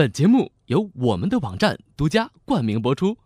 [0.00, 3.18] 本节目由我们的网站独家冠名播出。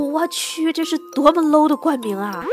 [0.00, 2.44] 我去，这是多么 low 的冠名啊！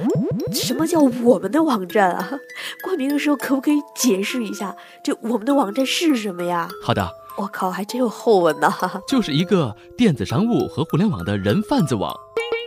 [0.52, 2.38] 什么叫我们的网站啊？
[2.84, 6.70] 冠名的时候可不可以解释一下，这我们的网站是什么呀？
[6.84, 8.72] 好的，我靠，还真有后文呢！
[9.10, 12.16] 就是一个电子商务和互联网的人贩子网。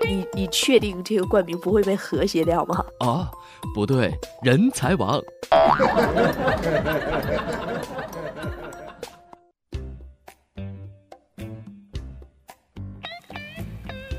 [0.05, 2.85] 你你确定这个冠名不会被和谐掉吗？
[2.99, 3.31] 啊，
[3.73, 4.13] 不对，
[4.43, 5.23] 人才网。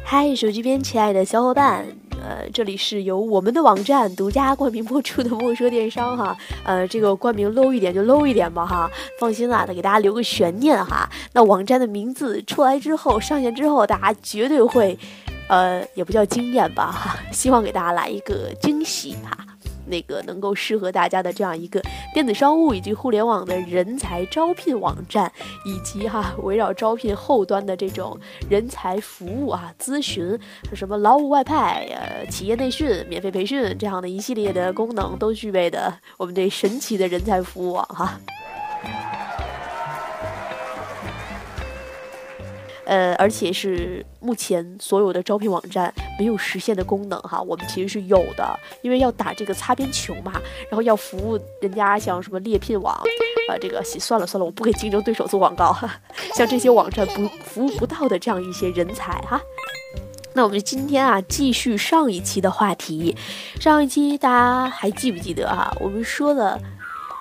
[0.10, 1.86] 嗨，手机边亲爱的小伙伴，
[2.24, 6.34] 呃，这里是由我们的网站独家冠名播出的莫说电商哈，
[6.64, 8.90] 呃，这个冠名 low 一点就 low 一点吧哈，
[9.20, 11.10] 放心啦，给大家留个悬念哈。
[11.34, 14.98] 那网站的名字出来之后，上线之后，大家绝对会，
[15.50, 19.38] 呃，也不叫惊艳吧哈，希望给大家来一个惊喜哈。
[19.88, 21.82] 那个能够适合大家的这样一个
[22.14, 25.32] 电子商务以及互联网的人才招聘网站，
[25.66, 28.18] 以及哈围绕招聘后端的这种
[28.50, 30.38] 人才服务啊咨询，
[30.74, 38.20] 什么劳务外派、呃企业内训、免费培训这样的一系列的功能都具备的我们这神奇的人才服务网哈。
[42.88, 50.32] 呃，而且是目前所有的招聘网站没有实现的功能哈，我们其实是有的，因为要打这个擦边球嘛，
[50.70, 52.98] 然后要服务人家像什么猎聘网，
[53.50, 55.78] 呃，这个算了算了，我不给竞争对手做广告，
[56.34, 59.42] 像这些网站不服务不到的这样一些人才哈。
[60.34, 63.18] 那我们今天啊，继续上一期的话题，
[63.60, 65.76] 上一期大家还记不记得啊？
[65.82, 66.58] 我们说了。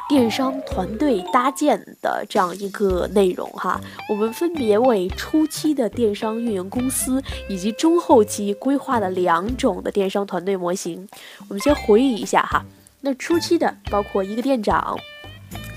[0.08, 11.08] 电商团队搭建的这样一个内容哈，我们分别为初期的电商运营公司以及中后期规划了两种的电商团队模型。
[11.48, 12.64] 我们先回忆一下哈，
[13.00, 14.96] 那初期的包括一个店长，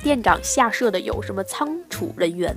[0.03, 2.55] 店长下设的有什么仓储人员，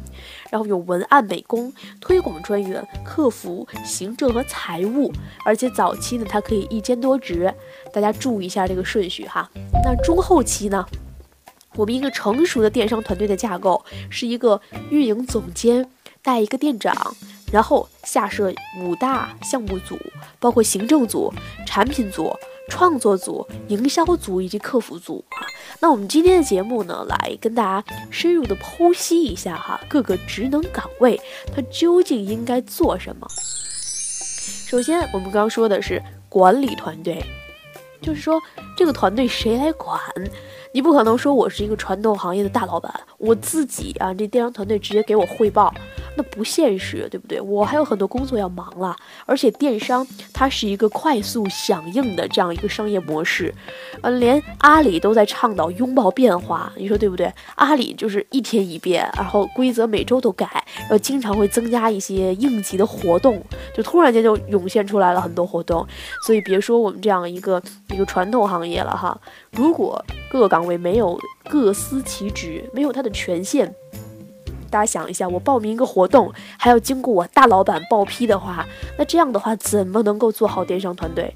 [0.50, 5.11] 然后有文案美工、推广专员、客服、行政和财务，
[5.43, 7.53] 而且早期呢，它可以一兼多职，
[7.94, 9.50] 大家注意一下这个顺序哈。
[9.83, 10.87] 那中后期呢？
[11.77, 14.60] 我们一个成熟的电商团队的架构是一个
[14.91, 15.88] 运营总监
[16.21, 16.94] 带一个店长，
[17.50, 19.99] 然后下设五大项目组，
[20.38, 21.33] 包括行政组、
[21.66, 22.33] 产品组、
[22.69, 25.47] 创作组、营销组以及客服组啊。
[25.81, 31.21] 那我们今天的节目呢，来跟大家深入的剖析一下哈，各个职能岗位
[31.54, 33.27] 它究竟应该做什么。
[34.69, 37.25] 首先，我们刚刚说的是管理团队，
[38.00, 38.41] 就是说
[38.77, 39.99] 这个团队谁来管？
[40.75, 45.72] 你不可能说我是一个传统行业的大老板，我自己啊，这电商团队直接给我汇报，
[46.16, 47.38] 那不现实，对不对？
[47.41, 48.97] 我还有很多工作要忙了，
[49.27, 53.55] 而且电商它是一个快速响应的这样一个商业模式，
[54.00, 57.31] 呃，连阿里都在倡导拥抱变化，你说对不对？
[57.56, 60.47] 阿里就是一天一变，然后规则每周都改，
[60.81, 63.43] 然后经常会增加一些应急的活动，
[63.75, 65.87] 就突然间就涌现出来了很多活动，
[66.27, 69.19] 所以别说我们这样一个一个传统行业了哈。
[69.50, 71.19] 如果各个岗位没有
[71.49, 73.73] 各司其职，没有他的权限，
[74.71, 81.34] 大家想一下，我报名一个活动还要经过我大老板报批的话，那这样的话怎么能够做好电商团队？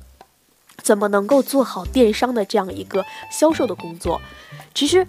[0.82, 4.20] 怎么能够做好电商的这样一个销售的工作？
[4.72, 5.04] 其实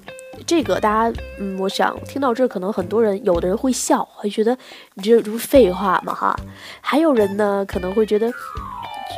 [0.46, 4.58] 这个大家，嗯，我想听到这，可能很多人有的人会笑，会觉得
[4.96, 6.16] 你这不废话吗？
[6.16, 6.36] 哈，
[6.82, 8.32] 还有人呢可能会觉得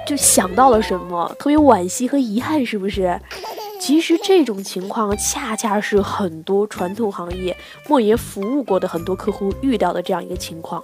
[0.06, 3.20] 就想到了什么，特别惋惜和遗憾，是不是？
[3.80, 7.56] 其实这种情况恰恰是很多传统行业
[7.88, 10.84] 莫言服务过的很多客户遇到的这样一个情况。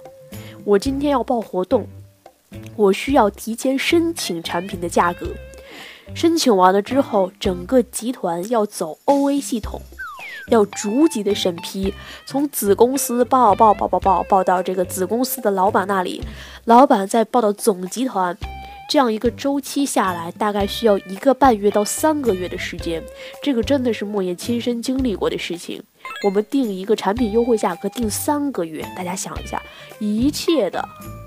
[0.64, 1.86] 我今天要报活动，
[2.74, 5.26] 我需要提前申请产品的价格，
[6.14, 9.80] 申请完了之后，整个集团要走 OA 系统，
[10.50, 11.92] 要逐级的审批，
[12.24, 16.22] 从子公司报报报报报报到这个子公司的老板那里，
[16.64, 18.36] 老板再报到总集团。
[18.88, 23.02] 这样一个周期下来，大概需要一个半月到三个月的时间。
[23.42, 25.82] 这个真的是莫言亲身经历过的事情。
[26.24, 29.60] 我们定一个产品优惠价格，定三个月，大家想一下，
[29.98, 30.82] 一切的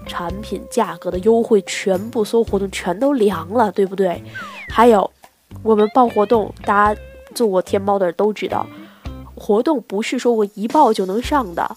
[0.07, 4.24] 产品价格的优惠全部所有活动全都凉了，对不对？
[4.69, 5.12] 还有，
[5.62, 7.01] 我们报活动，大家
[7.36, 8.66] 做过天猫的都知道。
[9.39, 11.75] 活动不是说我一报就能上的，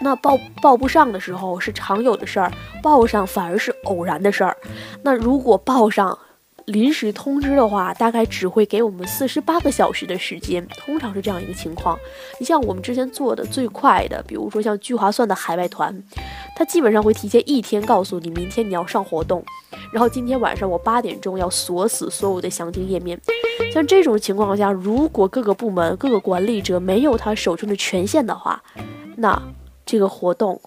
[0.00, 2.52] 那报报不上的时候是常有的事儿，
[2.82, 4.56] 报上反而是偶然的事儿。
[5.02, 6.16] 那如果报上
[6.68, 11.98] 临时通知的话，大概只会给我们四十八个小时的时间，通常是这样一个情况。
[12.38, 16.02] 你像我们之前做的最快的，比如说像聚划算的海外团，
[16.54, 19.42] 它基本上会提前一天告诉你明天你要上活动，
[19.90, 23.18] 然后今天晚上我八点钟要锁死所有的详情页面。
[23.72, 28.62] 像这种情况下，如果各个部门、各个管理者没有他手中的权限的话，
[29.16, 29.40] 那
[29.86, 30.60] 这个活动。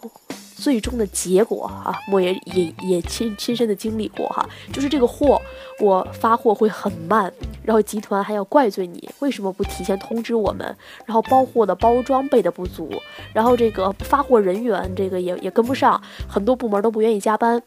[0.62, 5.42] 最终的结果啊，莫言也也亲亲身的经历过哈，就是这个货
[5.80, 12.92] 我发货会很慢，然后集团还要怪罪你为什么不提前通知我们，然后包货的包装备的不足，
[13.34, 16.00] 然后这个发货人员这个也也跟不上，
[16.30, 17.60] 很多部门都不愿意加班，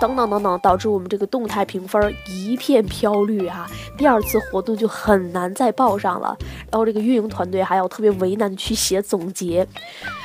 [0.00, 3.68] 等等等等，导致我们这个动态评分一片飘绿啊，
[3.98, 6.36] 第二次活动就很难再报上了，
[6.70, 9.66] 然后这个运营团队还要特别为难的去写总结，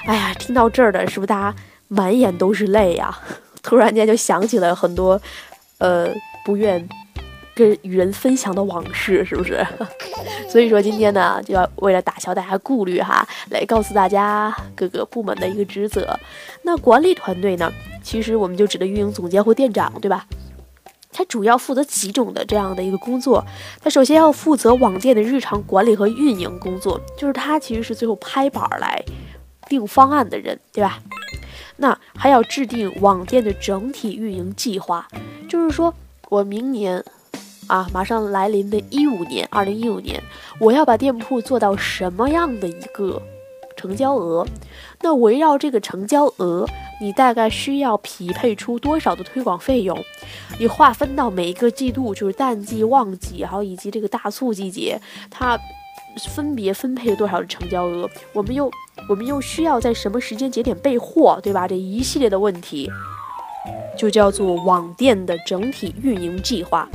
[0.06, 1.58] 哎呀，听到这儿的是不是大家？
[1.94, 3.20] 满眼都是泪呀！
[3.62, 5.22] 突然间就想起了很多，
[5.78, 6.08] 呃，
[6.46, 6.88] 不愿
[7.54, 9.62] 跟与人分享的往事，是不是？
[10.50, 16.18] 所以说今天呢，就要为了打消大家顾虑哈，来告诉大家各个部门的一个职责。
[16.64, 17.70] 那管理团队呢，
[18.02, 20.26] 其实我们就指的运营总监或店长，对吧？
[21.12, 23.46] 他主要负责几种的这样的一个工作。
[23.84, 29.04] 他首先要负责网店的日常管理和运营工作，就是他其实是最后拍板来
[29.68, 31.00] 定方案的人，对吧？
[31.82, 35.08] 那还要制定网店的整体运营计划，
[35.50, 35.92] 就是说
[36.30, 37.04] 我明年，
[37.66, 40.22] 啊，马上来临的一五年，二零一五年，
[40.60, 43.20] 我要把店铺做到什么样的一个
[43.76, 44.46] 成交额？
[45.02, 46.68] 那围绕这个成交额，
[47.02, 49.98] 你大概需要匹配出多少的推广费用？
[50.60, 55.02] 你划分到每一个季度，就是淡季、旺季，还有以及这个大促季节，
[55.32, 55.60] 它。
[56.30, 58.10] 分别分配多少的成交额？
[58.34, 58.72] 我们又
[59.10, 61.68] 我们又需要在什么时间节点备货，对吧？
[61.68, 62.90] 这一系列的问题
[63.98, 66.88] 就叫做网店的整体运营计划。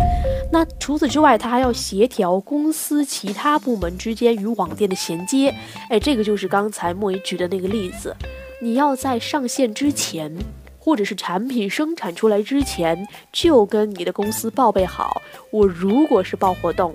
[0.53, 5.53] 那除此之外，它还要协调公司其他部门之间与网店的衔接。
[5.89, 8.15] 哎，这个就是刚才莫言举的那个例子。
[8.63, 10.33] 你要在上线之前，
[10.79, 15.21] 或者是产品生产出来之前，就跟你的公司报备好。
[15.51, 16.95] 我如果是报活动。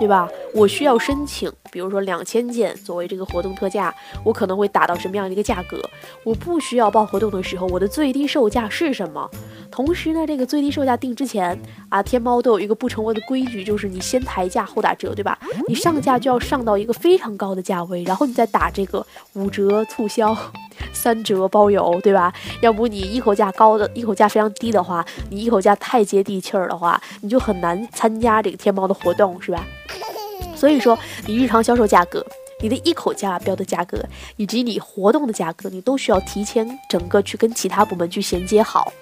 [0.00, 0.26] 对吧？
[0.54, 3.94] 我需要申请，比如说两千件作为这个活动特价，
[4.24, 5.78] 我可能会打到什么样的一个价格？
[6.24, 9.30] 我不需要报活动的时候，我的最低售价是什么？
[9.70, 11.56] 同时呢，这个最低售价定之前
[11.90, 15.38] 啊，天猫都有一个不成文的规矩，就是你先抬价后打折，对吧？
[15.68, 20.36] 你上架就要上到一个非常高的价位，然后你再打这个五折促销、
[20.92, 22.32] 三折包邮，对吧？
[22.62, 29.64] 要不你一口价高的，一口价非常低的话，你一口价太接地气儿的话，你就很难参加这个天猫的活动，是吧？
[30.60, 32.22] 所以说，你日常销售价格、
[32.60, 34.04] 你的一口价标的价格，
[34.36, 38.92] 以及你活动的价格，你都需要提前整个去跟其他部门去衔接好。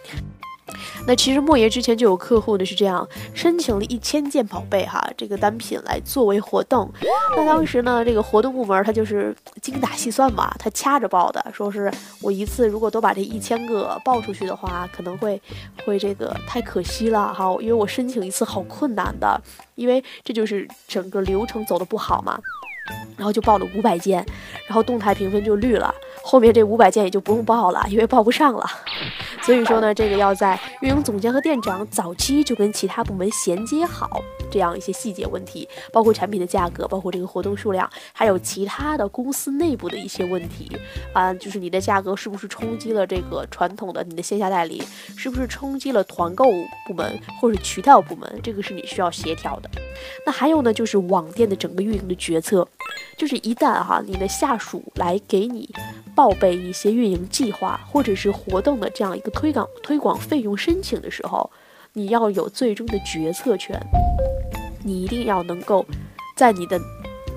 [1.07, 6.91] 那其实莫言之前就有客户呢是这样申请了一千件宝贝哈这个单品来作为活动，
[7.37, 15.41] 那当时呢这个活动部门他就是精打细算嘛，他掐着报的，说是我一次如果都把这一千个报出去的话，可能会
[15.85, 19.41] 会这个太可惜了哈，因为我申请一次好困难的，
[19.75, 22.39] 因为这就是整个流程走的不好嘛。
[23.19, 24.25] 然后就报了五百件，
[24.67, 25.95] 然后动态评分就绿了。
[26.23, 28.67] 后面这五百件也就不用报了，因为报不上了。
[29.43, 34.21] 所以说呢，这个要在运营总监和店长早期就跟其他部门衔接好
[34.51, 40.77] 这样一些细节问题，包括产品的价格，包括这个活动数量，还有其他的公司内部的一些问题
[41.15, 44.83] 啊，就是你的价格是不是冲击了这个传统的你的线下代理，
[45.17, 46.45] 是不是冲击了团购
[46.87, 49.71] 部门或者渠道部门，这个是你需要协调的。
[50.27, 52.69] 那还有呢，就是网店的整个运营的决策。
[53.17, 55.69] 就是一旦哈你的下属来给你
[56.19, 61.49] 报备一些运营计划或者是活动的这样一个推广推广费用申请的时候，
[61.93, 63.81] 你要有最终的决策权，
[64.83, 65.87] 你一定要能够
[66.37, 66.77] 在你的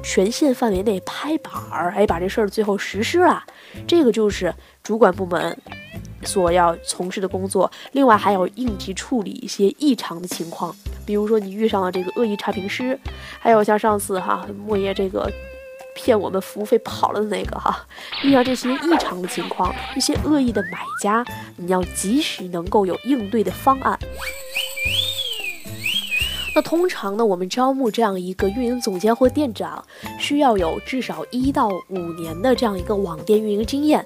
[0.03, 3.43] 权限范围内拍板儿，哎，把这事儿最后实施了，
[3.85, 4.51] 这个就是
[4.81, 5.55] 主管部门
[6.23, 7.71] 所要从事的工作。
[7.91, 12.99] 另外还要应急处理一些异常的情况，比如说你遇上了这个恶意差评师，
[13.39, 15.31] 还有像上次哈莫言这个。
[15.95, 17.85] 骗我们服务费跑了的那个哈，
[18.23, 21.25] 遇到这些异常的情况，一些恶意的买家，
[21.57, 23.97] 你要及时能够有应对的方案。
[26.53, 29.81] 那通常呢，我们招募这样一个运营总监或店长，
[30.19, 34.05] 需要有至少一到五年的这样一个网店运营经验，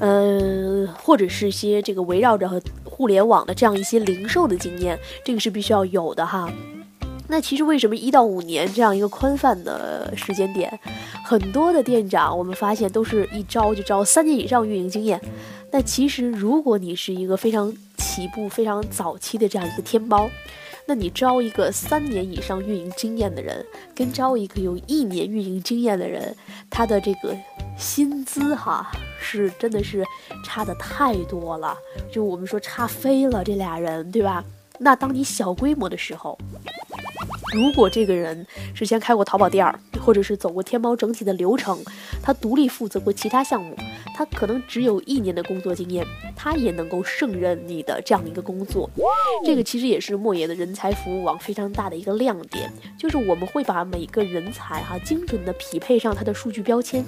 [0.00, 6.52] 嗯，或者是些这个围绕着互联网的这样一些零售的经验，这个是必须要有的哈。
[7.34, 10.78] 那其实为什么一到五年这样一个宽泛的时间点，
[11.24, 15.20] 很多的店长我们发现都是一招就招三年以上运营经验。
[15.72, 20.30] 那其实如果你是一个非常起步、非常早期的这样一个天猫，
[20.86, 26.36] 那你招一个三年以上运营经验的人，跟招一个有一年运营经验的人，
[26.70, 27.36] 他的这个
[27.76, 30.04] 薪资哈是真的是
[30.44, 31.76] 差的太多了，
[32.12, 34.44] 就我们说差飞了这俩人，对吧？
[34.78, 36.36] 那当你小规模的时候，
[37.54, 38.44] 如果这个人
[38.74, 41.78] 之前开过淘宝店儿，或者是走过天猫整体的流程，
[42.20, 43.76] 他独立负责过其他项目，
[44.12, 48.90] 他可能只有一年的工作经验，他也能够胜任你的这样的一个工作。
[49.46, 52.68] 这个其实也是莫言的人才服务网非常大的一个亮点，
[52.98, 57.04] 就是我们会把每个人才哈精准的匹配上他的数据标签，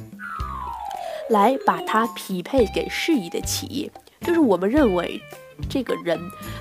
[1.28, 5.20] 来把它匹配给适宜的企业，就是我们认为。
[5.68, 6.18] 这个人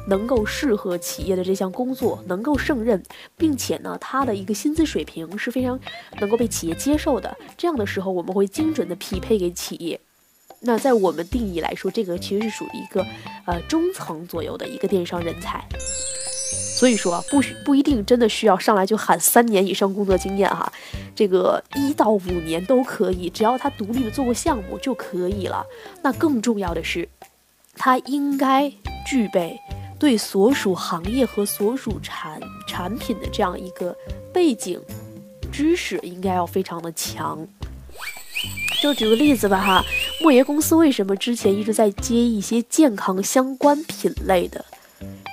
[0.07, 3.01] 能够适合企业的这项工作，能够胜任，
[3.37, 5.79] 并且呢，他的一个薪资水平是非常
[6.19, 7.35] 能够被企业接受的。
[7.57, 9.99] 这样的时候，我们会精准的匹配给企业。
[10.61, 13.05] 那在我们定义来说，这个其实是属于一个
[13.45, 15.63] 呃中层左右的一个电商人才。
[16.77, 20.71] 所以说啊，不需不一定真的需要上来就喊三年以上工作经验哈，
[21.15, 25.65] 这个一到五年都可以，只要他独立的做过项目就可以了。
[26.01, 27.07] 那更重要的是。
[27.75, 28.71] 他应该
[29.05, 29.59] 具备
[29.99, 33.95] 对所属行业和所属产产品的这样一个
[34.33, 34.81] 背景
[35.51, 37.47] 知识，应该要非常的强。
[38.81, 39.83] 就举个例子吧，哈，
[40.21, 44.63] 莫言公司为什么之前一直在接一些健康相关品类的？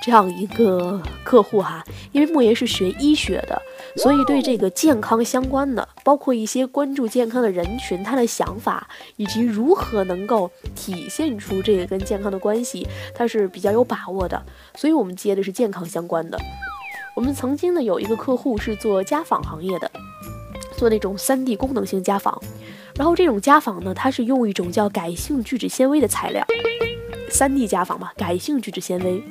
[0.05, 1.81] 这样一个客户哈，
[2.11, 3.61] 因为莫言是学医学的，
[3.95, 14.43] 所以对这个健康相关的，包括一些关注健康的人群，他的想法以及如何能够体现出这个跟健康的关系，他是比较有把握的。
[14.75, 16.37] 所以我们接的是健康相关的。
[17.15, 19.89] 我们曾经呢有一个客户是做家纺行业的，
[20.75, 22.37] 做那种 3D 功能性家纺，
[22.95, 26.45] 然后这种家纺呢，它是用一种叫改性聚酯纤维的材料
[27.31, 29.23] ，3D 家纺嘛，改性聚酯纤维。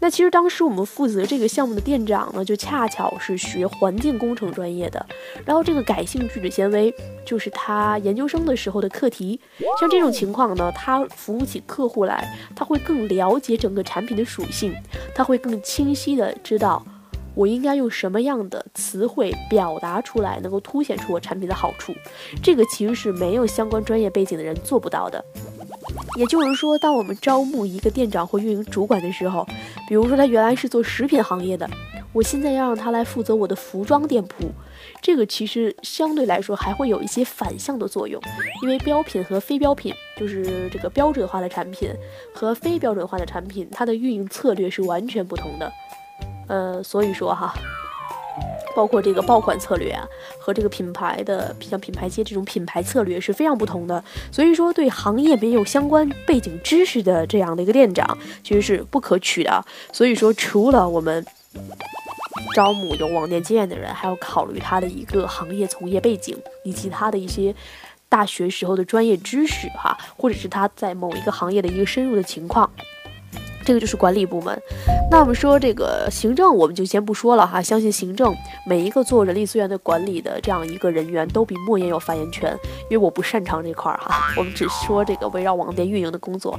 [0.00, 5.04] 那其实当时我们负责这个项目的店长呢，就恰巧是学环境工程专业的，
[5.44, 9.40] 然后这个改性聚酯纤维就是他研究生的时候的课题。
[9.80, 14.72] 像这种情况呢，他服务起客户来，他会更了解整个产品的属性，
[15.14, 16.80] 他会更清晰的知道
[17.34, 21.92] 我应该用什么样的词汇表达出来，能够凸显出我产品的好处。
[22.40, 25.24] 这个其实是没有相关专业背景的人做不到的。
[26.16, 29.46] 也就是说，当我们招募一个店长或运营主管的时候，
[29.88, 31.68] 比如说他原来是做食品行业的，
[32.12, 34.50] 我现在要让他来负责我的服装店铺，
[35.00, 38.20] 这个其实相对来说还会有一些反向的作用，
[38.62, 41.90] 因为标品和非标品，就是这个标准化的产品
[42.34, 45.72] 和非标准化的产品，它的运营策略是完全不同的。
[46.48, 47.54] 呃，所以说哈。
[48.78, 50.06] 包括这个爆款策略啊，
[50.38, 54.04] 和这个品牌的像品牌街这种品牌策略是非常不同的。
[54.30, 59.64] 所以说，对行业没有相关背景知识的这样的一个店长，其实是不可取的。
[59.92, 61.26] 所以说，除了我们
[62.54, 67.52] 招募有网店经验的人，还要考虑他的一个行业从业背景，以及他的一些
[68.08, 72.70] 大学时候的专业知识哈，或者是他在某一个行业的一个深入的情况。
[73.68, 74.58] 这个就是管理部门，
[75.10, 77.60] 那我们说这个行政，我们就先不说了哈。
[77.60, 78.34] 相信行政
[78.66, 82.50] 每一个做人力资源的管理的这样一个人员，都比莫言有发言权，
[82.88, 84.32] 因为我不擅长这块儿哈。
[84.38, 86.58] 我们只说这个围绕网店运营的工作。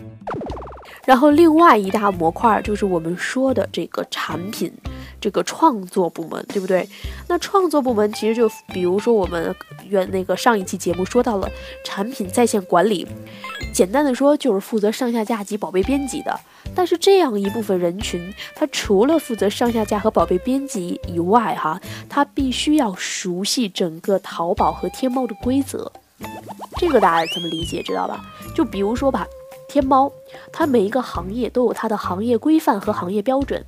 [1.06, 4.72] 然后另外一大模块就是我们说的这个产品
[5.20, 6.88] 这个创作部门，对不对？
[7.28, 9.56] 那创作部门其实就比如说我们
[9.88, 11.50] 原那个上一期节目说到了
[11.84, 13.08] 产品在线管理，
[13.74, 16.40] 简单的说就是负责上下架及宝贝编辑的。
[16.76, 25.92] 但是这样一部分人群，他除了负责上下架和宝贝编辑以外，哈，他必须要熟悉整个淘宝和天猫的规则。
[26.78, 27.82] 这个大家怎么理解？
[27.82, 28.24] 知道吧？
[28.56, 29.26] 就比如说吧，
[29.70, 30.12] 天猫，
[30.52, 33.64] 它每一个行业都有它的行业规范和行业标准。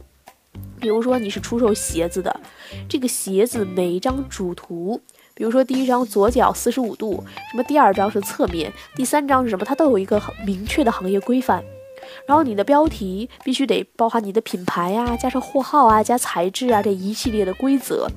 [0.79, 2.39] 比如说你是出售鞋子的，
[2.89, 4.99] 这个鞋子每一张主图，
[5.35, 11.63] 比如说第一张左脚四十五度，什么第二张是侧面，第三张是什么，它都有一个很明确的行业规范。
[12.25, 18.07] 然后你的标题必须得包含你的品牌啊，加上货号啊，加材质啊这一系列的规则。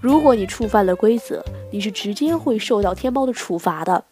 [0.00, 4.06] 如果你触犯了规则，你是直接会受到天猫的处罚的。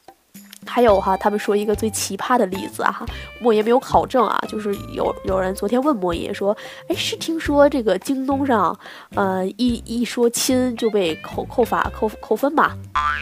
[0.69, 3.01] 还有哈，他们说一个最奇葩的例子啊，
[3.41, 6.55] 莫言没有考证啊，就是有有人昨天问莫言说，
[6.89, 8.79] 哎，是听说这个京东上，
[9.15, 12.77] 呃，一一说亲就被扣扣罚扣扣分吧？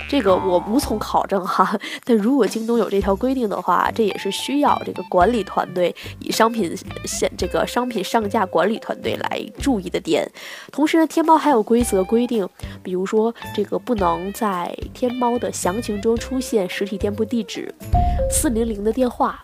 [0.08, 1.78] 这个我无从考证哈。
[2.04, 10.28] 但如果京东有这条规定的话，这也是需要这个管理团队以商品现这个商品上架管理团队来注意的点。
[10.72, 12.48] 同时呢，天猫还有规则规定，
[12.82, 17.35] 比如说这个不能在天猫的详情中出现实体店铺地。
[17.36, 17.70] 地址
[18.30, 19.38] 四零零的电话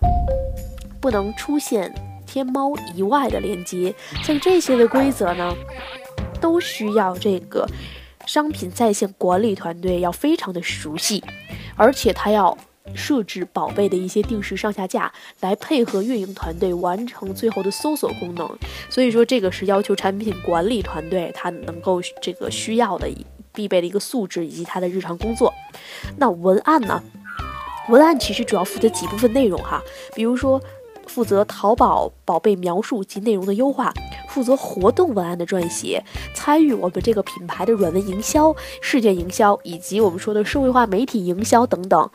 [0.99, 1.92] 不能出现
[2.25, 3.94] 天猫以外的链接，
[4.25, 5.54] 像这些的规则呢，
[6.40, 7.68] 都需要这个
[8.25, 11.22] 商品在线管理团队要非常的熟悉，
[11.76, 12.56] 而且他要
[12.94, 18.49] 设置宝贝的一些定时上下架，来配合运营团队完成最后的搜索功能。
[18.88, 23.06] 所以说，这个是要求产品管理团队他能够这个需要的
[23.52, 25.52] 必备的一个素质以及他的日常工作。
[26.16, 27.02] 那文案呢？
[27.89, 29.83] 文案其实主要负责几部分内容哈，
[30.15, 30.61] 比如说
[31.07, 33.93] 负责淘宝宝贝描述及内容的优化，
[34.29, 36.03] 负责活动文案的撰写，
[36.35, 42.09] 参与我们这个品牌的软文营销、事件营销以及我们说的社会化媒体营销等等。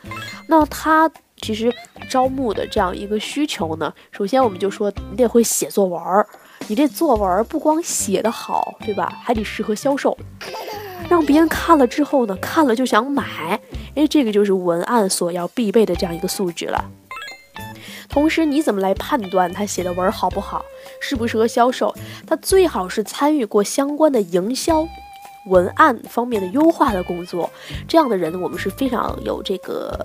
[0.47, 1.71] 那他其实
[2.09, 6.25] 招募的这样一个需求呢，首先我们就说你得会写作文儿，
[6.67, 9.19] 你这作文儿不光写得好，对吧？
[9.21, 10.17] 还得适合销售，
[11.09, 13.59] 让别人看了之后呢，看了就想买。
[13.97, 16.85] 哎，这个就是文案所要必备的这样一个素质了。
[18.07, 20.63] 同时，你怎么来判断他写的文好不好，
[21.01, 21.93] 适不适合销售？
[22.27, 24.87] 他最好是参与过相关的营销、
[25.47, 27.49] 文案方面的优化的工作。
[27.87, 29.99] 这样的人，我们是非常有这个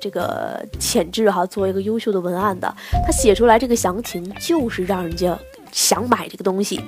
[0.00, 2.74] 这个潜质哈，做一个优秀的文案的。
[3.04, 5.38] 他写出来这个详情，就是让人家
[5.70, 6.80] 想买这个东西。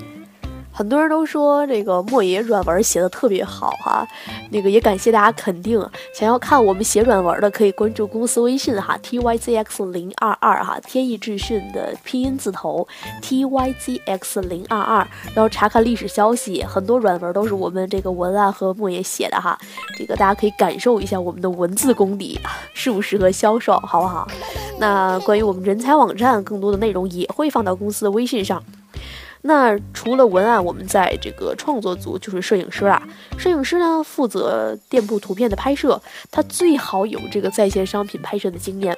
[0.76, 4.06] 很多人都说这个莫爷软文写的特别好哈，
[4.50, 5.82] 那个也感谢大家肯定。
[6.12, 12.86] 想要看我们写软文的，可以关注公司微信哈，t y z x 零二二哈，天意智讯的拼音字头
[13.22, 14.98] t y z x 零二二，
[15.34, 19.58] 然后查看历史消息，很多软文都是我们这个文案和莫爷写的哈，
[19.96, 22.38] 这个大家可以感受一下我们的文字功底
[22.74, 24.28] 适不适合销售，好不好？
[24.78, 28.62] 那关于我们人才网站更多的内容也会放到公司的微信上。
[29.46, 33.00] 那除了文案，我们在这个创作组就是摄影师啦。
[33.38, 36.00] 摄影师呢，负责店铺图片的拍摄，
[36.32, 38.96] 他最好有这个在线商品拍摄的经验。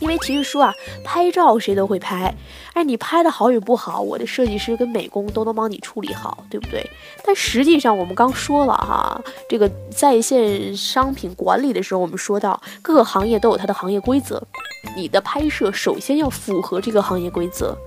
[0.00, 2.34] 因为其实说啊，拍照谁都会拍，
[2.72, 6.84] 哎，你拍的好与不好，我的设计师跟美工都能帮你处理好，对不对？
[7.24, 14.42] 但实际上我们刚说了哈，这个在线商品管理的时候，我们说到各个行业都有它的行业规则，
[14.96, 17.78] 你的拍摄首先要符合这个行业规则。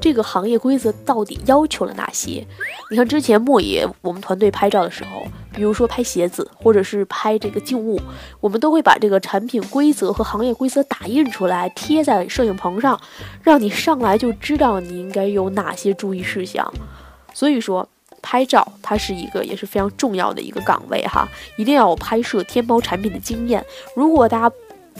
[0.00, 2.46] 这个行业规则到底要求了哪些？
[2.90, 8.00] 你看之前莫爷我们团队拍照的时候，比如说拍鞋子或者是拍这个静物，
[8.40, 12.98] 我们都会把这个产品规则和行业规则打印出来贴在摄影棚上，
[13.42, 16.72] 让你上来就知道你应该有哪些注意事项。
[17.34, 17.88] 所以说，
[18.22, 23.64] 拍照它是一个也是非常重要的一个岗位哈，一定要有拍摄天猫产品的经验。
[23.94, 24.54] 如果大家。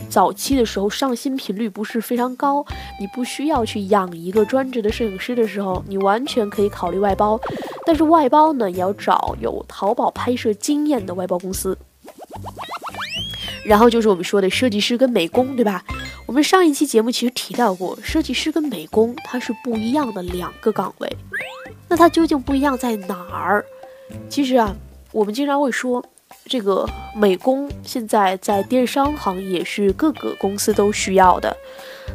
[0.08, 2.64] 早期的时候上新频率不是非常高，
[2.98, 7.40] 你不需要去养一个专职的摄影师的时候，你完全可以考虑外包。
[7.86, 11.76] 但是外包呢，也要找有淘宝拍摄经验的外包公司。
[13.64, 15.84] 然后就是我们说的设计师跟美工，对吧？
[16.26, 21.16] 我们上一期节目其实提到过，设计师跟美工它是不一样的两个岗位。
[21.88, 23.64] 那它究竟不一样在哪儿？
[24.28, 24.74] 其实啊，
[25.12, 26.04] 我们经常会说。
[26.50, 26.84] 这个
[27.14, 31.56] 美工现在在电商行业是各个公司都需要的。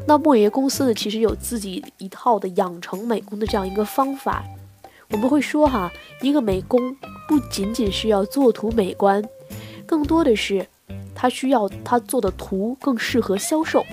[0.06, 4.43] 那莫言公司呢，其实有自己一套的养成美工的这样一个方法。
[5.10, 5.89] 我们会说哈，
[6.21, 6.93] 一个美工
[7.30, 9.24] 不仅仅是要做图美观，
[9.86, 10.67] 更多的是
[11.15, 13.86] 他需要他做的图更适合销售。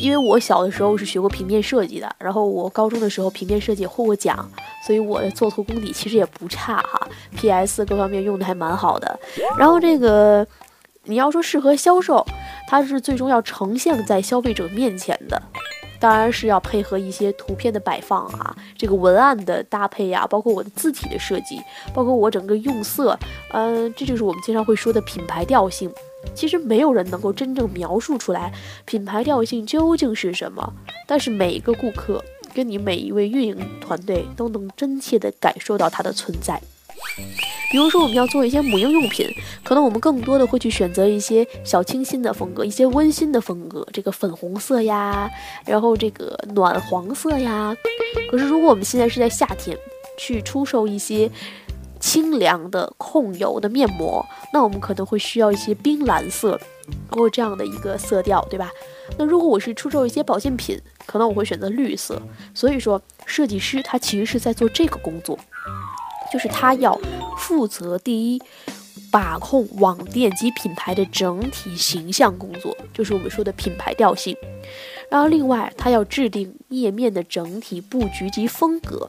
[0.00, 4.50] 因为我小的时候是学过平面设计的，然后我高中的时候平面设计获过奖，
[4.86, 9.18] 所以我的作图功底其实也不差哈，PS 各方面用的还蛮好的。
[9.58, 10.46] 然后这个
[11.04, 12.24] 你要说适合销售，
[12.66, 15.40] 它是最终要呈现在消费者面前的，
[16.00, 21.60] 当然是要配合一些图片的摆放啊，这个文案的搭配呀，包括我的字体的设计，
[21.94, 23.16] 包括我整个用色，
[23.52, 25.92] 嗯，这就是我们经常会说的品牌调性。
[26.34, 28.52] 其实没有人能够真正描述出来
[28.84, 30.72] 品牌调性究竟是什么，
[31.06, 36.60] 但是每一个顾客跟你每一位运营团队都能真切地感受到它的存在。
[37.70, 39.26] 比如说，我们要做一些母婴用品，
[39.64, 45.30] 可能我们更多的会去选择一些小清新的风格，一些温馨的风格，这个粉红色呀，
[45.64, 47.74] 然后这个暖黄色呀。
[48.30, 49.76] 可是如果我们现在是在夏天，
[50.18, 51.30] 去出售一些。
[52.02, 56.60] 清凉的控油的面膜，那我们可能会需要一些冰蓝色，
[57.08, 58.68] 或这样的一个色调，对吧？
[59.16, 62.20] 那如果我是出售一些保健品，可能我会选择绿色。
[62.52, 65.38] 所以说，设计师他其实是在做这个工作，
[66.32, 67.00] 就是他要
[67.38, 68.42] 负责第一，
[69.12, 74.36] 把控网店及品牌的整体形象工作，就是我们说的品牌调性。
[75.08, 79.08] 然后另外，他要制定页面的整体布局及风格。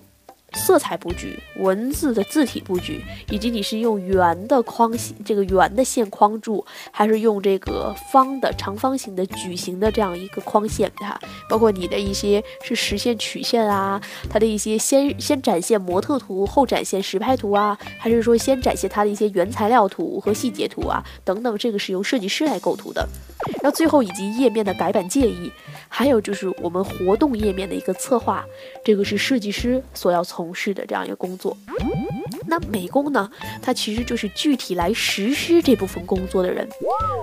[0.54, 23.08] 色彩布局、文字的字体布局，以及你是用圆的框线，这个圆的线框住，还是用这个方的、长方形的、矩形的这样一个框线哈，包括你的一些是实线曲线啊，它的一些先先展现模特图，后展现实拍图啊，还是说先展现它的一些原材料图和细节图啊等等，这个是由设计师来构图的。
[23.62, 25.52] 然后最后以及页面的改版建议，
[25.88, 28.46] 还有就是我们活动页面的一个策划，
[28.84, 31.56] 这个是设计师所要从事的这样一个工作。
[32.46, 33.30] 那美工呢，
[33.62, 36.68] 它其实就是具体来实施这部分工作的人，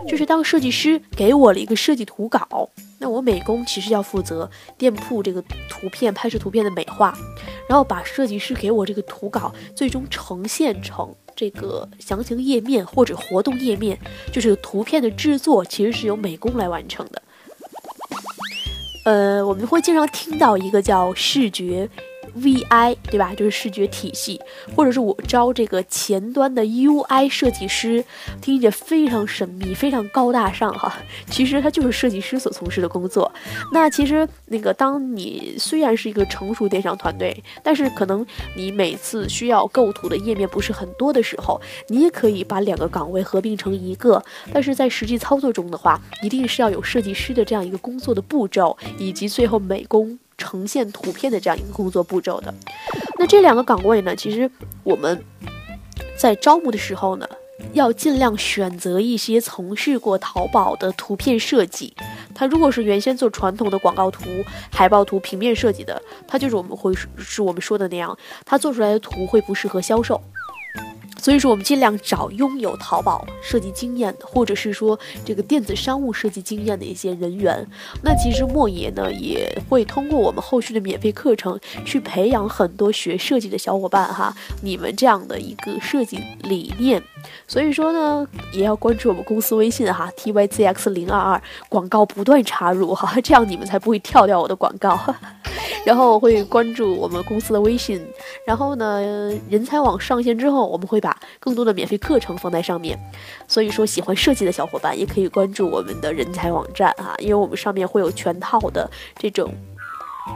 [0.09, 7.15] 就是当设计师给我了一个设计图稿，那我美工其实要负责店铺这个图片拍摄图片的美化，
[7.69, 11.15] 然后把设计师给我这个图稿最终呈现成。
[11.41, 13.99] 这个详情页面或者活动页面，
[14.31, 17.23] 就是图片的制作，其实是由美工来完成的。
[19.07, 21.89] 呃，我们会经常听到一个叫视觉。
[22.37, 23.35] VI 对吧？
[23.35, 24.41] 就是视觉体系，
[24.77, 28.05] 或者是我招这个前端的 UI 设计师，
[28.41, 30.97] 听起来非常神秘，非常高大上哈。
[31.29, 33.31] 其实它就是设计师所从事的工作。
[33.73, 44.23] 那其实那个，当你虽然是一个成熟电商团队，但是可能你每次需要构图的页面不是很多的时候，你也可以把两个岗位合并成一个。
[44.53, 50.19] 但是在实际操作中的话，一定是要有设计师的这样一个工作的步骤，以及最后美工。
[50.41, 52.53] 呈现图片的这样一个工作步骤的，
[53.19, 54.51] 那这两个岗位呢，其实
[54.83, 55.23] 我们
[56.17, 57.29] 在招募的时候呢，
[57.75, 61.95] 要尽量选择一些从事过淘宝的图片设计。
[62.35, 64.25] 他如果是原先做传统的广告图、
[64.73, 70.19] 海报图、平面设计的，他就是我们会是我们说的那样，他做出来的图会不适合销售。
[71.21, 77.67] 所以说，我们尽量找拥有淘宝设计经验的，或者是说这个电子商务设计经验的一些人员。
[78.03, 84.35] 那其实莫爷呢，也会通过我们后续的免费课程，去培养很多学设计的小伙伴哈。
[84.63, 87.03] 你们这样的一个设计理念，
[87.47, 94.99] 所以说呢，也要关注我们公司微信哈，tyzx 零二二，广告不断插入哈，这样你们才不会跳掉我的广告。
[95.85, 98.01] 然后会关注我们公司的微信，
[98.47, 99.01] 然后呢，
[99.49, 102.99] 人才网上线之后，我们会把更多的免费课程放在上面。
[103.49, 109.53] 所以说，喜欢设计的小伙伴也可以关注我们的人才网站啊，因为我们上面会有全套的这种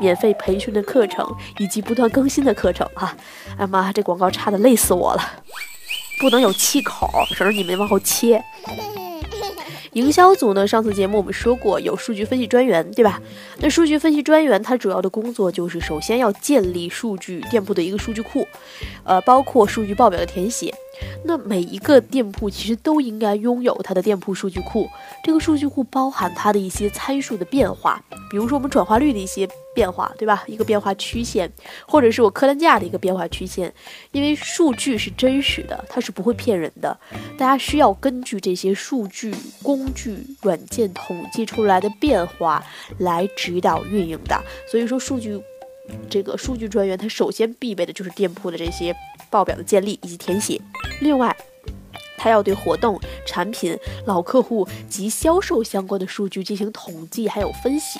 [0.00, 1.26] 免费培训的课程，
[1.58, 3.16] 以及不断更新的课程啊。
[3.58, 5.22] 哎妈，这广告差的累死我了，
[6.20, 8.42] 不能有气口，省得你们往后切。
[9.94, 10.66] 营销组呢？
[10.66, 13.20] 上次节目我们说过有数据分析专员，对吧？
[13.58, 18.46] 那数据分析专员他主要的工作就是首先要建立数据店铺的一个数据库，
[19.04, 20.74] 呃，包括数据报表的填写。
[21.24, 24.88] 那每一个店铺其实都应该拥有它的店铺数据库，
[25.22, 30.44] 这个数据库包含它的一些参数的变化，比如说我们转化率的一些变化，对吧？
[30.46, 31.50] 一个变化曲线，
[31.86, 33.72] 或者是我客单价的一个变化曲线，
[34.12, 36.96] 因为数据是真实的，它是不会骗人的，
[37.36, 42.64] 大家需要根据这些数据工具软件统计出来的变化
[42.98, 45.40] 来指导运营的，所以说数据。
[46.08, 48.96] 这个数据专员，他首先必备的就是店铺的这些
[49.34, 50.60] 报表的建立以及填写。
[51.00, 51.36] 另外，
[52.16, 57.98] 他要对活动、产品、老客户及销售相关的数据进行统计还有分析。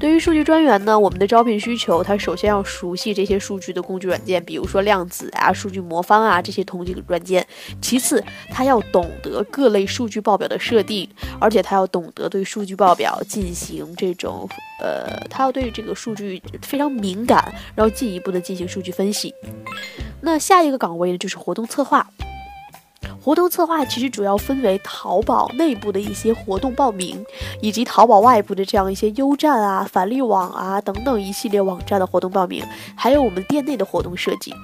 [0.00, 7.46] 对于数据专员呢，我们的招聘需求，他首先要熟悉这些数据的工具软件，比如说量子啊、数据魔方啊这些统计软件。
[7.82, 11.06] 其次，他要懂得各类数据报表的设定，
[11.38, 14.48] 而且他要懂得对数据报表进行这种，
[14.80, 19.34] 呃，他要对这个数据非常敏感，然后进一步的进行数据分析。
[20.22, 22.08] 那下一个岗位呢，就是活动策划。
[23.22, 27.22] 活动策划其实主要分为淘宝内部的一些活动报名，
[27.60, 34.54] 以及淘宝外部的这样一些优站啊、返利网啊等等一系列网站的活动报名，还有我们店内的活动设计。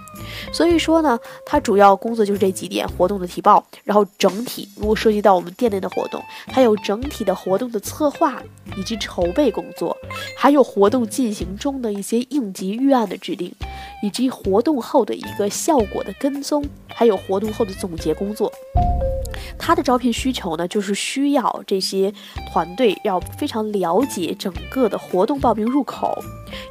[0.53, 8.43] 所以说呢，它主要工作就是这几点：活动的提报，然后整体如果涉及到我们店内的活动，还有整体的活动的策划
[8.77, 9.95] 以及筹备工作，
[10.37, 13.53] 还有活动进行中的一些应急预案的制定。
[14.03, 18.53] 以及活动后的一个效果的跟踪，还有活动后的总结工作。
[19.59, 22.13] 他的招聘需求呢，就是需要这些
[22.53, 26.17] 团队要非常了解整个的活动报名入口，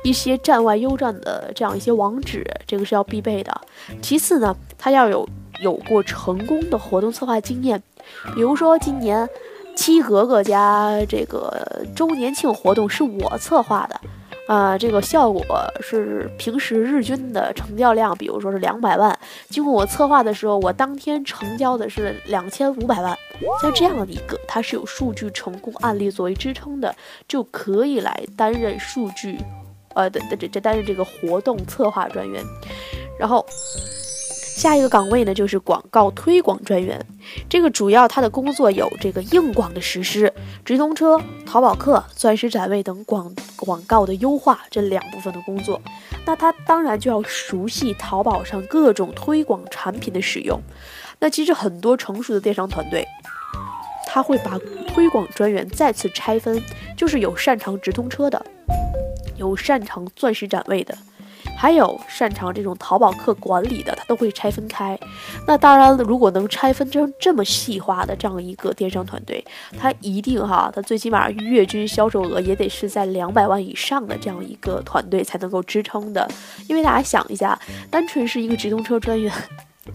[0.04, 3.62] 一些站外优站的这样一些网址，这个是要必备的。
[4.02, 5.28] 其次呢，他要有
[5.62, 7.82] 有过成功的活动策划经验，
[8.36, 9.28] 比如说今年
[9.76, 14.00] 七格格家这个周年庆活动是我策划的。
[14.48, 15.44] 啊，这个效果
[15.82, 19.18] 是平时日均的成交量，比如说是两百万，
[19.50, 23.18] 经过我策划的时候，我当天成交的是两千五百万。
[23.62, 26.96] 像这样的一个，它是有数据成功案例作为支撑的，
[27.28, 29.38] 就可以来担任数据
[29.96, 32.44] 呃，的的这这担任这个活动策划专员，
[33.20, 33.46] 然后。
[34.56, 37.06] 下一个岗位呢，就是广告推广专员。
[37.50, 45.82] 这个主要他的工作有这个硬广的实施、直通车、淘宝客、钻石展位等广广告的优化这两部分的工作。
[46.26, 50.58] 那他当然就要熟悉淘宝上各种推广产品的使用。
[51.20, 53.06] 那其实很多成熟的电商团队，
[54.08, 56.64] 他会把推广专员再次拆分，
[56.96, 58.46] 就是有擅长直通车的，
[59.36, 60.98] 有擅长钻石展位的。
[61.58, 64.98] 还有擅长这种淘宝客管理的，他都会拆分开。
[65.48, 69.44] 那当然，如果能拆分成这么细化的这样一个电商团队，
[69.80, 76.28] 他一定哈，他最起码月均销售额也得是在两百万以上的这样一个团队才能够支撑的。
[76.68, 79.32] 因为大家想一下，单纯是一个直通车专员，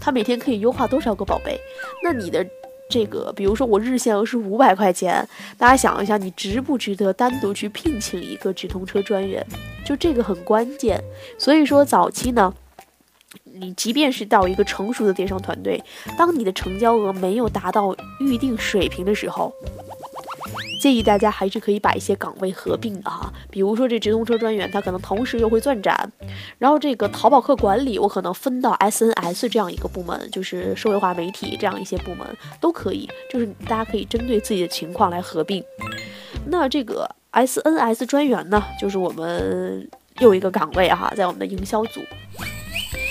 [0.01, 1.61] 他每天可以优化多少个宝贝？
[2.03, 2.47] 那你的。
[2.91, 5.27] 这个，比如说我日限额是五百块钱，
[5.57, 9.47] 大家想一下，你值不值得单独去聘请一个直通车专员？
[9.85, 11.01] 就这个很关键。
[11.39, 12.53] 所以说，早期呢，
[13.45, 15.83] 你即便是到一个成熟的电商团队，
[16.19, 19.53] 当你的成交额没有达到预定水平的时候。
[20.81, 26.11] 建议大家还是可以把一些岗位合并的哈，比如说这直通车专员，他可能同时又会钻展，
[26.59, 32.27] 然后这个淘宝客管理，我可能分到 SNS 这样一个部门，就是社会化媒体这样一些部门
[32.61, 35.63] 都可以，就是大家可以针对自己的情况来合并。
[36.47, 39.89] 那这个 SNS 专员呢，就是我们
[40.21, 42.01] 又一个岗位哈，在我们的营销组。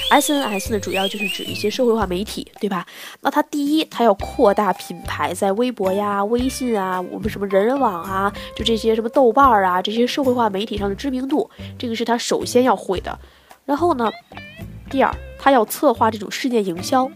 [0.10, 2.86] S N S 呢，主要就是指一些社会化媒体，对吧？
[3.22, 13.18] 那它第一，它要扩大品牌在微博呀、微信啊、我们什么人人网啊，就这些什么豆瓣儿啊这些社会化媒体上的知名度，这个是它首先要会的。
[13.66, 14.10] 然后呢，
[14.90, 17.10] 第二，它要策划这种事件营销。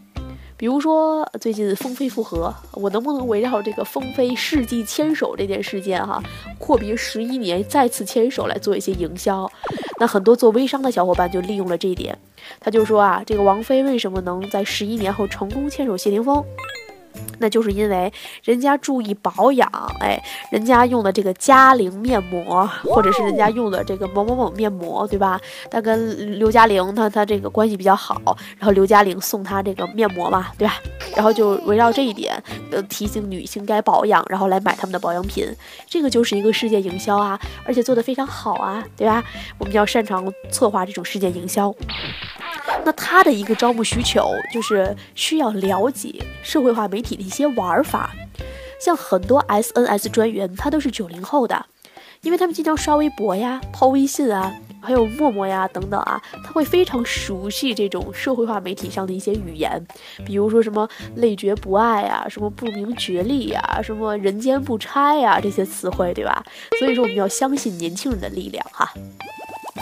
[0.64, 6.24] 比如说最近风飞复合，我能不能围绕这个风飞世纪牵手这件事件哈，
[6.58, 9.46] 阔别十一年再次牵手来做一些营销？
[10.00, 12.18] 那很多做微商的小伙伴就利用了这一点，
[12.62, 16.42] 他就说啊，这个王菲为什么能在十一年后成功牵手谢霆锋？
[17.40, 18.12] 那就是因为
[18.44, 19.70] 人家注意保养，
[20.00, 25.40] 哎，人家用的这个嘉玲面膜，或者是人家用的这个某某某面膜，对吧？
[25.70, 30.76] 他跟刘嘉玲他他这个关系比较好，然后刘嘉玲送他这个面膜嘛，对吧？
[31.16, 32.42] 然后就围绕这一点，
[32.72, 35.46] 呃，提醒女性该保养，然后来买他们的保养品，
[35.88, 39.24] 这个就是一个事件营销啊，而且做得非常好啊，对吧？
[39.58, 41.74] 我们要擅长策划这种事件营销。
[42.86, 48.12] 那他的一个招募需求就是需要了解社会化媒体的一些玩法，
[48.80, 51.66] 像很多 SNS 专员，他都是九零后的，
[52.22, 59.82] 因为他们经常刷微博呀、抛微信啊，还有陌陌呀等等啊，他会非常熟悉这种社会化媒体上的一些语言，
[60.26, 66.44] 比如说什么累觉不爱啊，什么不明觉厉呀，什么人间不拆呀这些词汇，对吧？
[66.80, 68.92] 所以说我们要相信年轻人的力量哈。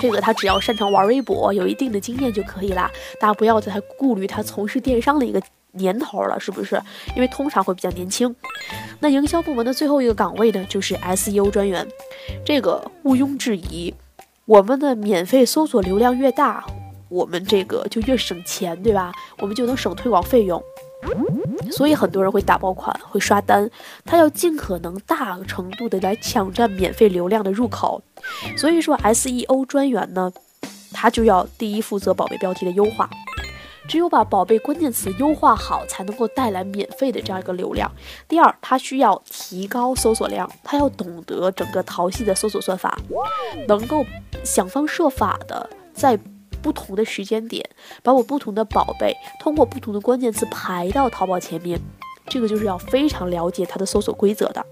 [0.02, 2.90] 这个他只要擅长玩微博，有一定的经验就可以啦。
[3.20, 5.40] 大家不要再顾虑他从事电商的一个
[5.74, 6.82] 年头了，是不是？
[7.16, 8.36] 因为通常会比较年轻。
[9.00, 11.88] 那营销部门的最后一个岗位呢，就是 SEO 专员。
[12.44, 13.94] 这个毋庸置疑，
[14.46, 16.66] 我们的免费搜索流量越大，
[17.08, 19.14] 我们这个就越省钱，对吧？
[19.38, 20.62] 我们就能省推广费用。
[21.72, 23.70] 所以很多人会打爆款，会刷单，
[24.06, 28.02] 他要尽可能大程度的来抢占免费流量的入口。
[28.58, 30.32] 所以说，SEO 专员呢，
[30.92, 33.10] 他就要第一负责宝贝标题的优化，
[33.88, 37.90] 只有把宝贝关键词优化好，才能够带来免费的这样一个流量。
[38.28, 43.00] 第二，他需要提高搜索量，他要懂得整个淘系的搜索算法，
[43.68, 44.06] 能够
[44.44, 46.20] 想方设法的在。
[46.62, 47.68] 不同的时间点，
[48.04, 51.80] 把我不同的宝贝通过不同的关键词排到淘宝前面，
[52.28, 54.66] 这个就是要非常了解它的搜索规则的。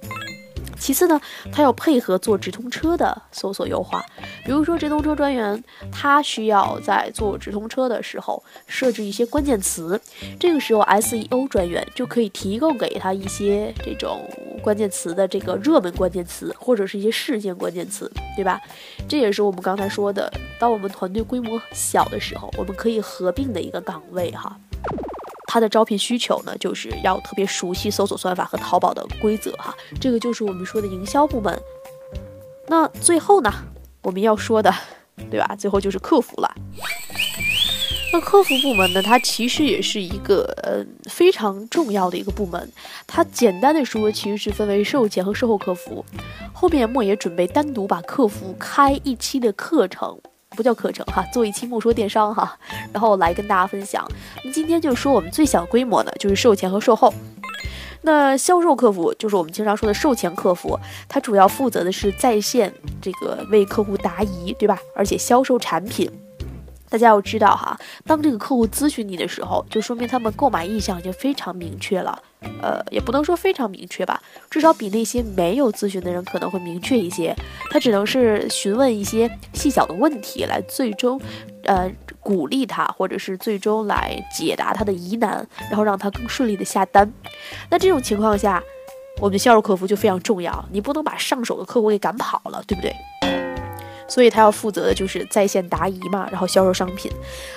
[0.80, 1.20] 其次呢，
[1.52, 4.04] 他要配合做直通车的搜索优化，
[4.46, 5.62] 比如说直通车专员，
[5.92, 10.00] 他需要在做直通车的时候设置一些关键词，
[10.40, 14.22] 这个时候 SEO 专员就可以提供给他一些这种
[14.64, 18.60] 关键词的这个热门关键词，或者是一些事件关键词，对吧？
[19.08, 24.58] 这也是我们刚才说的，当我们团队规模小的时候，我们可以合并的一个岗位哈。
[25.52, 31.60] 他的招聘需求呢，就是要特别熟悉搜索算法和淘宝的规则哈，这个就是我们说的营销部门。
[32.68, 33.52] 那最后呢，
[34.04, 34.72] 我们要说的，
[35.32, 35.56] 对吧？
[35.58, 36.56] 最后就是客服了。
[38.14, 42.72] 那客服部门呢，它其实也是一个呃非常重要的一个部门。
[43.08, 46.06] 它简单的说，其实是分为售前和售后客服。
[46.54, 50.20] 后面莫爷准备单独把客服开一期的课程。
[50.60, 52.54] 不叫课程哈，做一期莫说电商哈，
[52.92, 54.06] 然后来跟大家分享。
[54.44, 57.14] 那今天就说我们最小规模的就是售前和售后。
[58.02, 64.78] 那销售客服就是我们经常说的售前客服，它主要负责的是在线这个为客户答疑，对吧？
[64.94, 66.12] 而且销售产品。
[66.90, 72.22] 大家要知道哈，当这个客户咨询你的时候，就说明他们购买意向已经非常明确了。
[72.62, 77.36] 呃，也不能说非常明确吧，至少比那些没有咨询的人可能会明确一些。
[77.70, 81.20] 他只能是询问一些细小的问题，来最终，
[81.64, 87.12] 呃，鼓励他，或者是最终来解答他的疑难，然后让他更顺利的下单。
[87.70, 88.62] 那这种情况下，
[89.18, 92.94] 我们的销售客服就非常重要，你不能把上手的客户给赶跑了，对不对？
[94.10, 97.12] 所以他要负责的就是在线答疑嘛，然后销售商品。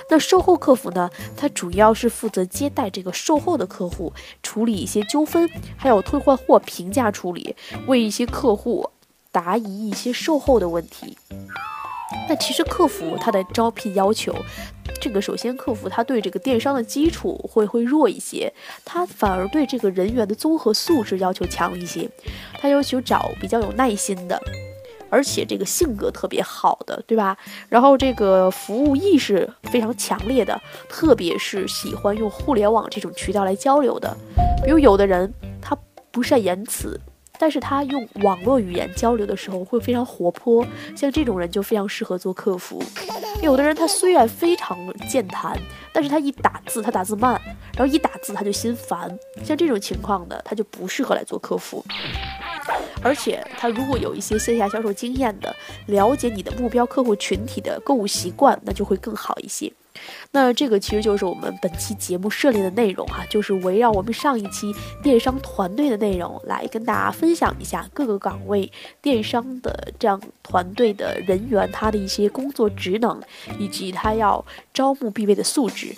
[0.09, 1.09] 那售后客服呢？
[1.35, 7.55] 他主要是负责接待这个售后的客户，处理一些纠纷，还有退换货评价处理，
[7.87, 8.89] 为一些客户
[9.31, 11.17] 答疑一些售后的问题。
[12.29, 14.35] 那其实客服他的招聘要求，
[15.01, 18.53] 这个首先客服他对这个电商的基础会会弱一些，
[18.85, 22.07] 他反而对这个人员的综合素质要求强一些，
[22.59, 24.39] 他要求找比较有耐心的。
[25.13, 27.37] 而且这个性格特别好的，对吧？
[27.69, 34.17] 然后这个服务意识非常强烈的，特别是喜欢用互联网这种渠道来交流的。
[34.65, 35.77] 比如有的人他
[36.09, 36.99] 不善言辞，
[37.39, 40.65] 但是他用网络语言交流的时候会非常活泼，
[40.95, 42.81] 像这种人就非常适合做客服。
[43.41, 44.77] 有的人他虽然非常
[45.09, 45.57] 健谈，
[45.91, 47.39] 但是他一打字他打字慢，
[47.75, 49.09] 然后一打字他就心烦，
[49.43, 51.83] 像这种情况的他就不适合来做客服。
[53.01, 55.53] 而且他如果有一些线下销售经验的，
[55.87, 59.73] 了解你的目标客户群体的购物习惯，那就会更好一些。
[60.31, 73.21] 那这个其实就是我们本期节目涉猎的内容哈，就是围绕我们上一期电商团队的内容来跟大家分享一下各个岗位电商的这样团队的人员他的一些工作职能，
[73.59, 75.93] 以及他要招募必备的素质。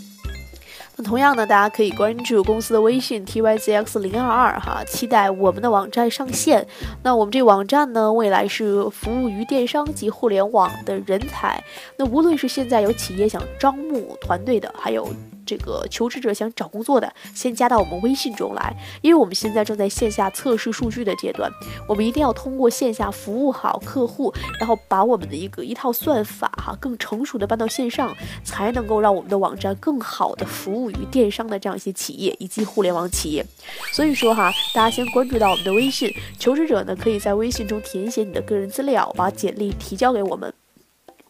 [0.97, 6.65] 那同样呢，大家可以关注公司的微信 t y z x 零二二哈，期待我们的网站上线。
[7.03, 11.61] 那我们这网站呢，未来是服务于电商及互联网的人才。
[11.97, 15.07] 那无论是现在有企业想招募团队的，还有。
[15.45, 21.51] 这个求职者想找工作的，先加到我们微信中来，因为我们现在正在线下测试数据的阶段，
[21.87, 33.45] 我们一定要通过线下服务好客户，然后把我们的一个一套算法哈更成熟的搬到线上，才能够让我们的网站更好的服务于电商的这样一些企业以及互联网企业。
[33.93, 40.53] 所以说哈，大家先关注到我们的微信，求职者呢可以在微信中填写你的个人资料，把简历提交给我们。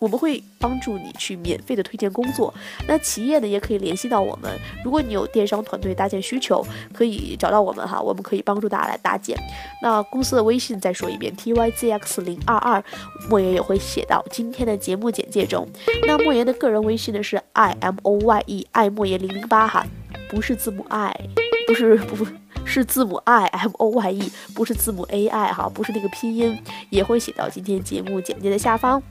[0.06, 2.54] 我们会帮助你去免费的推荐工作，
[2.88, 4.52] 那企业呢也可以联系到我们。
[4.84, 6.64] 如果你有电商团队搭建需求，
[6.94, 9.36] 可以找到我们哈，我们可以帮助大家来搭建。
[9.82, 12.84] 那公司的微信再说一遍，T Y Z X 零二二，
[13.28, 15.68] 莫言也会写到今天的节目简介中。
[16.06, 19.88] 那莫言的个人微信呢是 I M O Y E，爱莫言零零八哈，
[20.30, 21.20] 不是字母 I，
[21.66, 22.28] 不是不
[22.64, 29.02] 是字母 I M O Y E，不是字母 A I 哈，不是那个拼音，也会写到今天节目简介的下方。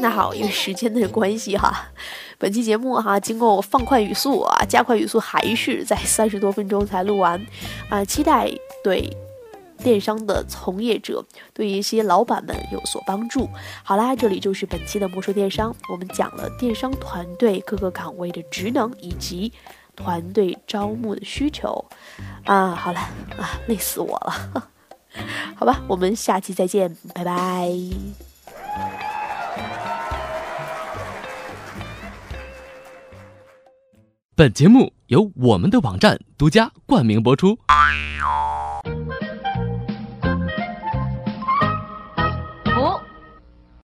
[0.00, 1.88] 那好，因为时间的关系哈，
[2.38, 7.40] 本期节目哈，经过我放快语速啊，加快语速，还是在三十多分钟才录完
[7.88, 8.04] 啊。
[8.04, 8.50] 期待
[8.82, 9.14] 对
[9.82, 13.48] 电商的从业者，对一些老板们有所帮助。
[13.82, 19.52] 好啦，这里就是本期的魔术电商，我们讲了电商团队各个岗位的职能以及
[19.94, 21.84] 团队招募的需求
[22.44, 22.70] 啊。
[22.70, 23.00] 好了
[23.38, 24.68] 啊，累死我了，
[25.56, 27.70] 好吧，我们下期再见，拜拜。
[34.40, 37.58] 本节目由我们的网站独家冠名播出。